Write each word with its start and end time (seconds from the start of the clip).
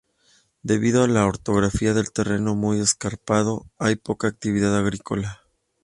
Debido 0.63 1.03
a 1.03 1.07
la 1.07 1.27
orografía 1.27 1.93
del 1.93 2.11
terreno, 2.11 2.55
muy 2.55 2.79
escarpado, 2.79 3.67
hay 3.77 3.97
poca 3.97 4.27
actividad 4.27 4.75
agrícola. 4.75 5.43